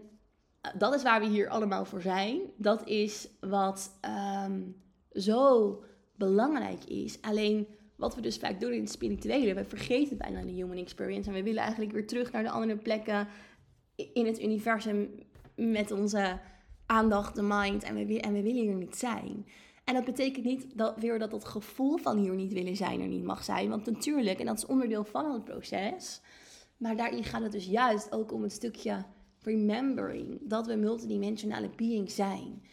eh, 0.62 0.72
dat 0.78 0.94
is 0.94 1.04
waar 1.04 1.20
we 1.20 1.28
hier 1.28 1.50
allemaal 1.50 1.86
voor 1.86 2.02
zijn. 2.02 2.42
Dat 2.58 2.88
is 2.88 3.28
wat 3.40 4.00
um, 4.46 4.84
zo 5.12 5.80
belangrijk 6.18 6.84
is. 6.84 7.22
Alleen 7.22 7.68
wat 7.96 8.16
we 8.16 8.22
dus 8.22 8.38
vaak 8.38 8.60
doen 8.60 8.74
in 8.74 8.82
het 8.82 8.92
spirituele, 8.92 9.54
we 9.54 9.66
vergeten 9.66 10.18
bijna 10.18 10.42
de 10.42 10.52
human 10.52 10.78
experience. 10.78 11.30
En 11.30 11.36
we 11.36 11.44
willen 11.44 11.62
eigenlijk 11.62 11.92
weer 11.92 12.08
terug 12.08 12.32
naar 12.32 12.44
de 12.44 12.50
andere 12.50 12.80
plekken 12.80 13.28
in 13.96 14.26
het 14.26 14.42
universum 14.42 15.10
met 15.56 15.92
onze 15.92 16.40
aandacht, 16.86 17.36
de 17.36 17.42
mind. 17.42 17.84
En 17.84 17.96
we, 17.96 18.22
en 18.22 18.34
we 18.34 18.42
willen 18.42 18.64
hier 18.64 18.76
niet 18.76 18.96
zijn. 18.96 19.46
En 19.84 19.94
dat 19.94 20.06
betekent 20.06 20.46
niet 20.46 20.78
dat, 20.78 20.98
weer 20.98 21.20
dat 21.20 21.32
dat 21.32 21.46
gevoel 21.46 21.98
van 21.98 22.18
hier 22.18 22.36
niet 22.36 22.54
willen 22.54 22.76
zijn 22.76 23.02
er 23.02 23.08
niet 23.08 23.24
mag 23.24 23.44
zijn. 23.44 23.70
Want 23.70 23.86
natuurlijk, 23.86 24.40
en 24.40 24.46
dat 24.46 24.58
is 24.58 24.66
onderdeel 24.66 25.04
van 25.04 25.34
het 25.34 25.44
proces. 25.44 26.22
Maar 26.78 26.96
daarin 26.96 27.24
gaat 27.24 27.42
het 27.42 27.52
dus 27.52 27.66
juist 27.66 28.12
ook 28.12 28.32
om 28.32 28.44
het 28.44 28.52
stukje 28.52 29.06
remembering. 29.42 30.40
Dat 30.42 30.68
we 30.68 30.76
multidimensionale 30.76 31.70
beings 31.76 32.16
zijn. 32.16 32.64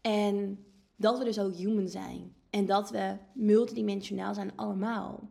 En 0.00 0.64
dat 0.96 1.18
we 1.18 1.24
dus 1.24 1.38
ook 1.38 1.54
human 1.54 1.88
zijn. 1.88 2.35
En 2.56 2.66
dat 2.66 2.90
we 2.90 3.16
multidimensionaal 3.32 4.34
zijn 4.34 4.56
allemaal. 4.56 5.30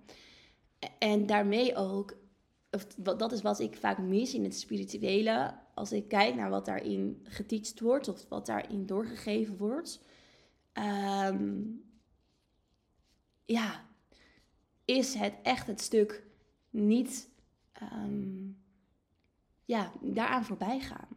En 1.00 1.26
daarmee 1.26 1.76
ook, 1.76 2.18
of 2.72 2.86
dat 2.96 3.32
is 3.32 3.42
wat 3.42 3.60
ik 3.60 3.78
vaak 3.78 3.98
mis 3.98 4.34
in 4.34 4.44
het 4.44 4.60
spirituele. 4.60 5.54
Als 5.74 5.92
ik 5.92 6.08
kijk 6.08 6.36
naar 6.36 6.50
wat 6.50 6.66
daarin 6.66 7.20
geteacht 7.24 7.80
wordt 7.80 8.08
of 8.08 8.26
wat 8.30 8.46
daarin 8.46 8.86
doorgegeven 8.86 9.58
wordt. 9.58 10.00
Um, 11.28 11.84
ja, 13.46 13.86
is 14.86 15.14
het 15.14 15.34
echt 15.44 15.68
het 15.68 15.82
stuk 15.82 16.24
niet 16.70 17.30
um, 17.82 18.64
ja, 19.64 19.92
daaraan 20.02 20.46
voorbij 20.46 20.80
gaan. 20.80 21.08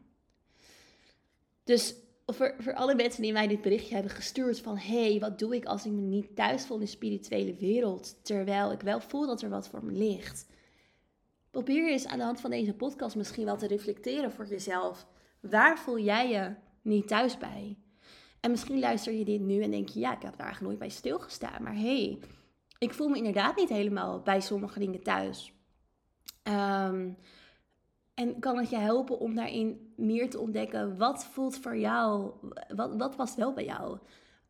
Dus 1.64 1.94
voor, 2.34 2.54
voor 2.58 2.74
alle 2.74 2.94
mensen 2.94 3.22
die 3.22 3.32
mij 3.32 3.46
dit 3.46 3.60
berichtje 3.60 3.94
hebben 3.94 4.12
gestuurd 4.12 4.60
van... 4.60 4.76
hé, 4.76 5.10
hey, 5.10 5.20
wat 5.20 5.38
doe 5.38 5.54
ik 5.54 5.64
als 5.64 5.86
ik 5.86 5.92
me 5.92 6.00
niet 6.00 6.36
thuis 6.36 6.66
voel 6.66 6.76
in 6.76 6.84
de 6.84 6.90
spirituele 6.90 7.54
wereld... 7.54 8.24
terwijl 8.24 8.72
ik 8.72 8.80
wel 8.80 9.00
voel 9.00 9.26
dat 9.26 9.42
er 9.42 9.48
wat 9.48 9.68
voor 9.68 9.84
me 9.84 9.92
ligt. 9.92 10.46
Probeer 11.50 11.88
eens 11.88 12.06
aan 12.06 12.18
de 12.18 12.24
hand 12.24 12.40
van 12.40 12.50
deze 12.50 12.74
podcast 12.74 13.16
misschien 13.16 13.44
wel 13.44 13.56
te 13.56 13.66
reflecteren 13.66 14.32
voor 14.32 14.46
jezelf. 14.46 15.06
Waar 15.40 15.78
voel 15.78 15.98
jij 15.98 16.28
je 16.28 16.54
niet 16.82 17.08
thuis 17.08 17.38
bij? 17.38 17.78
En 18.40 18.50
misschien 18.50 18.78
luister 18.78 19.12
je 19.12 19.24
dit 19.24 19.40
nu 19.40 19.62
en 19.62 19.70
denk 19.70 19.88
je... 19.88 20.00
ja, 20.00 20.16
ik 20.16 20.22
heb 20.22 20.36
daar 20.36 20.46
eigenlijk 20.46 20.66
nooit 20.66 20.78
bij 20.78 20.98
stilgestaan. 20.98 21.62
Maar 21.62 21.74
hé, 21.74 22.02
hey, 22.02 22.18
ik 22.78 22.92
voel 22.92 23.08
me 23.08 23.16
inderdaad 23.16 23.56
niet 23.56 23.68
helemaal 23.68 24.20
bij 24.20 24.40
sommige 24.40 24.78
dingen 24.78 25.02
thuis. 25.02 25.52
Um, 26.42 27.16
en 28.18 28.38
kan 28.38 28.58
het 28.58 28.70
je 28.70 28.76
helpen 28.76 29.18
om 29.18 29.34
daarin 29.34 29.92
meer 29.96 30.30
te 30.30 30.38
ontdekken 30.38 30.96
wat 30.96 31.24
voelt 31.24 31.58
voor 31.58 31.76
jou, 31.76 32.32
wat, 32.74 32.96
wat 32.96 33.16
past 33.16 33.34
wel 33.34 33.52
bij 33.52 33.64
jou? 33.64 33.98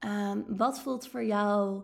Um, 0.00 0.44
wat 0.56 0.80
voelt 0.80 1.08
voor 1.08 1.25
jou 1.25 1.82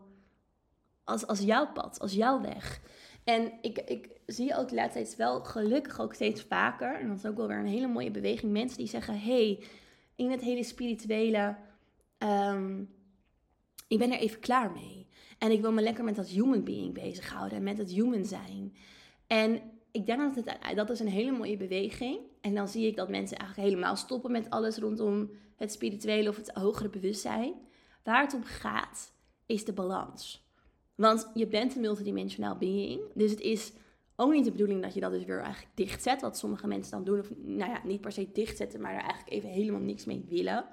als, 1.04 1.26
als 1.26 1.40
jouw 1.40 1.72
pad, 1.72 2.00
als 2.00 2.12
jouw 2.12 2.40
weg? 2.40 2.80
En 3.24 3.52
ik, 3.60 3.78
ik 3.78 4.20
zie 4.26 4.56
ook 4.56 4.68
de 4.68 4.74
laatste 4.74 5.02
tijd 5.02 5.16
wel 5.16 5.44
gelukkig 5.44 6.00
ook 6.00 6.14
steeds 6.14 6.42
vaker, 6.42 7.00
en 7.00 7.08
dat 7.08 7.16
is 7.16 7.26
ook 7.26 7.36
wel 7.36 7.48
weer 7.48 7.58
een 7.58 7.66
hele 7.66 7.86
mooie 7.88 8.10
beweging, 8.10 8.52
mensen 8.52 8.78
die 8.78 8.88
zeggen, 8.88 9.20
hey, 9.20 9.64
in 10.14 10.30
het 10.30 10.40
hele 10.40 10.64
spirituele. 10.64 11.56
Ehm, 12.18 12.82
ik 13.88 13.98
ben 13.98 14.12
er 14.12 14.18
even 14.18 14.40
klaar 14.40 14.70
mee. 14.70 15.06
En 15.38 15.50
ik 15.50 15.60
wil 15.60 15.72
me 15.72 15.82
lekker 15.82 16.04
met 16.04 16.16
dat 16.16 16.28
human 16.28 16.64
being 16.64 16.94
bezighouden. 16.94 17.62
Met 17.62 17.78
het 17.78 17.90
human 17.90 18.24
zijn. 18.24 18.76
En 19.26 19.60
ik 19.94 20.06
denk 20.06 20.34
dat 20.34 20.44
het, 20.44 20.76
dat 20.76 20.90
is 20.90 21.00
een 21.00 21.08
hele 21.08 21.32
mooie 21.32 21.56
beweging. 21.56 22.18
En 22.40 22.54
dan 22.54 22.68
zie 22.68 22.86
ik 22.86 22.96
dat 22.96 23.08
mensen 23.08 23.36
eigenlijk 23.36 23.68
helemaal 23.68 23.96
stoppen 23.96 24.32
met 24.32 24.50
alles 24.50 24.76
rondom 24.76 25.30
het 25.56 25.72
spirituele 25.72 26.28
of 26.28 26.36
het 26.36 26.50
hogere 26.50 26.88
bewustzijn. 26.88 27.54
Waar 28.02 28.22
het 28.22 28.34
om 28.34 28.44
gaat, 28.44 29.12
is 29.46 29.64
de 29.64 29.72
balans. 29.72 30.48
Want 30.94 31.30
je 31.34 31.46
bent 31.46 31.74
een 31.74 31.80
multidimensionaal 31.80 32.56
being. 32.56 33.00
Dus 33.14 33.30
het 33.30 33.40
is 33.40 33.72
ook 34.16 34.32
niet 34.32 34.44
de 34.44 34.50
bedoeling 34.50 34.82
dat 34.82 34.94
je 34.94 35.00
dat 35.00 35.12
dus 35.12 35.24
weer 35.24 35.40
eigenlijk 35.40 35.76
dichtzet. 35.76 36.20
Wat 36.20 36.38
sommige 36.38 36.66
mensen 36.66 36.92
dan 36.92 37.04
doen. 37.04 37.18
Of 37.18 37.30
nou 37.36 37.70
ja, 37.70 37.80
niet 37.84 38.00
per 38.00 38.12
se 38.12 38.28
dichtzetten, 38.32 38.80
maar 38.80 38.94
er 38.94 39.00
eigenlijk 39.00 39.32
even 39.32 39.48
helemaal 39.48 39.80
niks 39.80 40.04
mee 40.04 40.24
willen. 40.28 40.64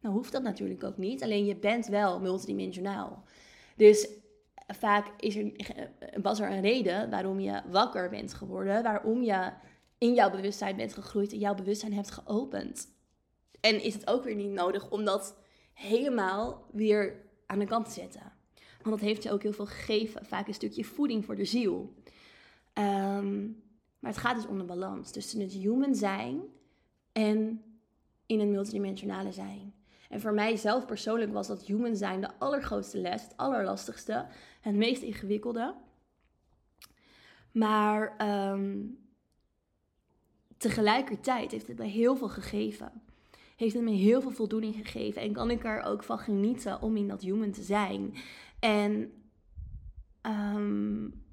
Nou 0.00 0.14
hoeft 0.14 0.32
dat 0.32 0.42
natuurlijk 0.42 0.84
ook 0.84 0.96
niet. 0.96 1.22
Alleen 1.22 1.44
je 1.44 1.56
bent 1.56 1.86
wel 1.86 2.20
multidimensionaal. 2.20 3.24
Dus 3.76 4.08
vaak 4.66 5.06
is 5.16 5.36
er, 5.36 5.52
was 6.22 6.40
er 6.40 6.50
een 6.50 6.60
reden 6.60 7.10
waarom 7.10 7.40
je 7.40 7.62
wakker 7.70 8.08
bent 8.08 8.34
geworden. 8.34 8.82
Waarom 8.82 9.22
je 9.22 9.52
in 9.98 10.14
jouw 10.14 10.30
bewustzijn 10.30 10.76
bent 10.76 10.94
gegroeid 10.94 11.32
en 11.32 11.38
jouw 11.38 11.54
bewustzijn 11.54 11.92
hebt 11.92 12.10
geopend. 12.10 12.88
En 13.60 13.82
is 13.82 13.94
het 13.94 14.06
ook 14.06 14.24
weer 14.24 14.34
niet 14.34 14.50
nodig 14.50 14.90
om 14.90 15.04
dat 15.04 15.38
helemaal 15.72 16.66
weer 16.72 17.24
aan 17.46 17.58
de 17.58 17.66
kant 17.66 17.84
te 17.84 17.92
zetten. 17.92 18.32
Want 18.82 19.00
dat 19.00 19.08
heeft 19.08 19.22
je 19.22 19.32
ook 19.32 19.42
heel 19.42 19.52
veel 19.52 19.66
gegeven. 19.66 20.26
Vaak 20.26 20.46
een 20.46 20.54
stukje 20.54 20.84
voeding 20.84 21.24
voor 21.24 21.36
de 21.36 21.44
ziel. 21.44 21.94
Ehm, 22.72 23.44
maar 23.98 24.10
het 24.10 24.16
gaat 24.16 24.36
dus 24.36 24.46
om 24.46 24.58
de 24.58 24.64
balans 24.64 25.10
tussen 25.10 25.40
het 25.40 25.52
human 25.52 25.94
zijn 25.94 26.40
en 27.12 27.62
in 28.26 28.40
een 28.40 28.50
multidimensionale 28.50 29.32
zijn. 29.32 29.74
En 30.08 30.20
voor 30.20 30.32
mij 30.32 30.56
zelf 30.56 30.86
persoonlijk 30.86 31.32
was 31.32 31.46
dat 31.46 31.62
human 31.62 31.96
zijn 31.96 32.20
de 32.20 32.30
allergrootste 32.38 32.98
les, 32.98 33.22
het 33.22 33.36
allerlastigste, 33.36 34.26
het 34.66 34.74
meest 34.74 35.02
ingewikkelde. 35.02 35.74
Maar 37.52 38.16
ehm, 38.16 38.84
tegelijkertijd 40.56 41.50
heeft 41.50 41.66
het 41.66 41.78
me 41.78 41.84
heel 41.84 42.16
veel 42.16 42.28
gegeven. 42.28 42.92
Heeft 43.56 43.74
het 43.74 43.82
me 43.82 43.90
heel 43.90 44.20
veel 44.20 44.30
voldoening 44.30 44.74
gegeven. 44.74 45.22
En 45.22 45.32
kan 45.32 45.50
ik 45.50 45.64
er 45.64 45.82
ook 45.82 46.02
van 46.02 46.18
genieten 46.18 46.82
om 46.82 46.96
in 46.96 47.08
dat 47.08 47.22
human 47.22 47.50
te 47.50 47.62
zijn. 47.62 48.14
En 48.60 49.12
um, 50.22 51.24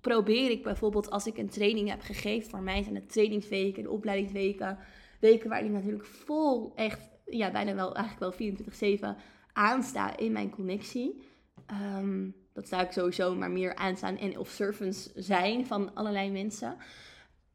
probeer 0.00 0.50
ik 0.50 0.62
bijvoorbeeld 0.62 1.10
als 1.10 1.26
ik 1.26 1.38
een 1.38 1.48
training 1.48 1.88
heb 1.88 2.00
gegeven. 2.00 2.50
Voor 2.50 2.62
mij 2.62 2.82
zijn 2.82 2.94
het 2.94 3.12
trainingsweken 3.12 3.82
en 3.82 3.90
opleidingsweken. 3.90 4.78
Weken 5.20 5.48
waarin 5.48 5.68
ik 5.68 5.74
natuurlijk 5.74 6.06
vol 6.06 6.72
echt, 6.74 7.10
ja, 7.24 7.50
bijna 7.50 7.74
wel 7.74 7.94
eigenlijk 7.94 8.38
wel 8.38 9.14
24-7 9.14 9.18
aansta 9.52 10.16
in 10.16 10.32
mijn 10.32 10.50
connectie. 10.50 11.25
Um, 11.70 12.34
dat 12.52 12.66
sta 12.66 12.80
ik 12.80 12.92
sowieso 12.92 13.34
maar 13.34 13.50
meer 13.50 13.74
aanstaan 13.74 14.16
en 14.16 14.38
of 14.38 14.48
servants 14.48 15.12
zijn 15.14 15.66
van 15.66 15.94
allerlei 15.94 16.30
mensen. 16.30 16.76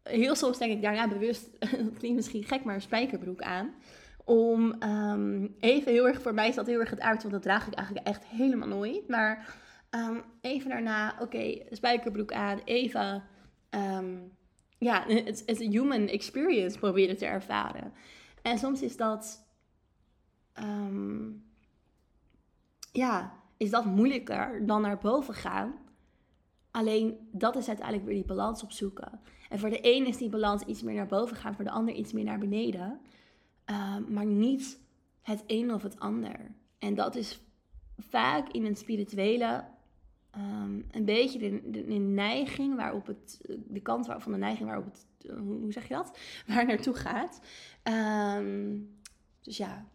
Heel 0.04 0.36
soms 0.36 0.58
denk 0.58 0.72
ik 0.72 0.82
daarna 0.82 1.08
bewust, 1.08 1.50
dat 1.60 1.98
klinkt 1.98 2.16
misschien 2.16 2.44
gek, 2.44 2.64
maar 2.64 2.76
een 2.76 2.82
spijkerbroek 2.82 3.42
aan. 3.42 3.74
Om 4.26 4.84
um, 4.84 5.56
even 5.60 5.92
heel 5.92 6.08
erg, 6.08 6.22
voor 6.22 6.34
mij 6.34 6.48
is 6.48 6.56
dat 6.56 6.68
heel 6.68 6.80
erg 6.80 6.90
het 6.90 7.00
aard, 7.00 7.22
want 7.22 7.34
dat 7.34 7.42
draag 7.42 7.68
ik 7.68 7.74
eigenlijk 7.74 8.08
echt 8.08 8.26
helemaal 8.26 8.68
nooit. 8.68 9.08
Maar 9.08 9.56
um, 9.90 10.24
even 10.42 10.70
daarna, 10.70 11.16
oké, 11.20 11.58
spijkerbroek 11.70 12.34
aan, 12.34 12.62
even, 12.66 13.24
ja, 14.78 15.04
het, 15.08 15.44
het 15.46 15.60
human 15.60 16.08
experience 16.08 16.80
proberen 16.80 17.18
te 17.18 17.26
ervaren. 17.26 17.94
En 18.42 18.58
soms 18.58 18.82
is 18.82 18.98
dat, 18.98 19.46
ja, 22.92 23.41
is 23.62 23.70
dat 23.70 23.86
moeilijker 23.86 24.66
dan 24.66 24.82
naar 24.82 24.98
boven 24.98 25.34
gaan. 25.34 25.74
Alleen 26.72 27.18
dat 27.32 27.56
is 27.56 27.68
uiteindelijk 27.68 28.08
weer 28.08 28.16
die 28.16 28.26
balans 28.26 28.64
opzoeken. 28.64 29.20
En 29.50 29.60
voor 29.60 29.70
de 29.70 29.80
een 29.82 30.06
is 30.06 30.18
die 30.18 30.30
balans 30.30 30.64
iets 30.64 30.82
meer 30.82 30.96
naar 30.96 31.08
boven 31.08 31.38
gaan, 31.38 31.56
voor 31.56 31.64
de 31.64 31.72
ander 31.72 31.94
iets 31.94 32.14
meer 32.14 32.24
naar 32.24 32.40
beneden. 32.40 33.00
Ehm, 33.66 34.14
maar 34.14 34.26
niet 34.26 34.80
het 35.22 35.44
een 35.48 35.74
of 35.74 35.84
het 35.84 36.00
ander. 36.00 36.56
En 36.78 36.96
dat 36.96 37.16
is 37.16 37.42
vaak 37.98 38.50
in 38.50 38.66
een 38.66 38.76
spirituele 38.76 39.64
um, 40.38 40.86
een 40.92 41.06
beetje 41.06 41.62
de, 41.72 41.94
neiging 42.00 42.76
waarop 42.76 43.08
het, 43.08 43.42
de 43.68 43.82
kant 43.82 44.06
van 44.18 44.32
de 44.32 44.38
neiging 44.38 44.68
waarop 44.68 44.86
het, 44.86 45.06
hoe 45.38 45.72
zeg 45.72 45.88
je 45.88 45.94
dat? 45.94 46.18
Waar 46.48 46.66
naartoe 46.66 46.96
gaat. 46.96 47.42
Um, 48.38 49.00
dus 49.42 49.58
ja, 49.58 49.86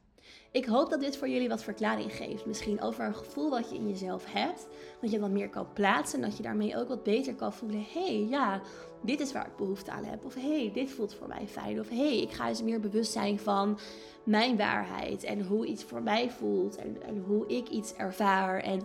ik 0.56 0.64
hoop 0.64 0.90
dat 0.90 1.00
dit 1.00 1.16
voor 1.16 1.28
jullie 1.28 1.48
wat 1.48 1.62
verklaring 1.62 2.16
geeft. 2.16 2.46
Misschien 2.46 2.80
over 2.80 3.04
een 3.04 3.14
gevoel 3.14 3.50
wat 3.50 3.70
je 3.70 3.76
in 3.76 3.88
jezelf 3.88 4.24
hebt. 4.28 4.66
Dat 5.00 5.10
je 5.10 5.20
wat 5.20 5.30
meer 5.30 5.48
kan 5.48 5.72
plaatsen. 5.72 6.22
En 6.22 6.28
dat 6.28 6.36
je 6.36 6.42
daarmee 6.42 6.76
ook 6.76 6.88
wat 6.88 7.02
beter 7.02 7.34
kan 7.34 7.52
voelen. 7.52 7.84
Hey, 7.92 8.26
ja, 8.30 8.60
dit 9.00 9.20
is 9.20 9.32
waar 9.32 9.46
ik 9.46 9.56
behoefte 9.56 9.90
aan 9.90 10.04
heb. 10.04 10.24
Of 10.24 10.34
hey, 10.34 10.70
dit 10.74 10.90
voelt 10.90 11.14
voor 11.14 11.28
mij 11.28 11.46
fijn. 11.48 11.80
Of 11.80 11.88
hey, 11.88 12.22
ik 12.22 12.32
ga 12.32 12.48
eens 12.48 12.62
meer 12.62 12.80
bewust 12.80 13.12
zijn 13.12 13.38
van 13.38 13.78
mijn 14.24 14.56
waarheid. 14.56 15.24
En 15.24 15.46
hoe 15.46 15.66
iets 15.66 15.84
voor 15.84 16.02
mij 16.02 16.30
voelt. 16.30 16.76
En, 16.76 17.02
en 17.02 17.24
hoe 17.26 17.46
ik 17.46 17.68
iets 17.68 17.94
ervaar. 17.94 18.60
En 18.60 18.80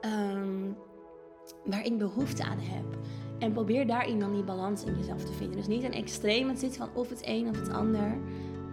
um, 0.00 0.76
waar 1.64 1.84
ik 1.84 1.98
behoefte 1.98 2.44
aan 2.44 2.60
heb. 2.60 2.98
En 3.38 3.52
probeer 3.52 3.86
daarin 3.86 4.20
dan 4.20 4.34
die 4.34 4.44
balans 4.44 4.84
in 4.84 4.96
jezelf 4.96 5.24
te 5.24 5.32
vinden. 5.32 5.56
Dus 5.56 5.66
niet 5.66 5.82
een 5.82 5.92
extreem 5.92 6.48
het 6.48 6.58
zit 6.58 6.76
van 6.76 6.88
of 6.94 7.08
het 7.08 7.20
een 7.24 7.48
of 7.48 7.58
het 7.60 7.72
ander. 7.72 8.18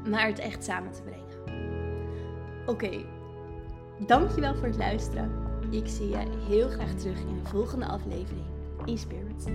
Maar 0.09 0.27
het 0.27 0.39
echt 0.39 0.63
samen 0.63 0.91
te 0.91 1.01
brengen. 1.01 1.24
Oké, 2.65 3.05
dankjewel 4.07 4.55
voor 4.55 4.67
het 4.67 4.77
luisteren. 4.77 5.31
Ik 5.69 5.87
zie 5.87 6.07
je 6.07 6.23
heel 6.47 6.69
graag 6.69 6.93
terug 6.93 7.19
in 7.19 7.39
de 7.43 7.49
volgende 7.49 7.85
aflevering 7.85 8.45
in 8.85 8.97
Spirit. 8.97 9.45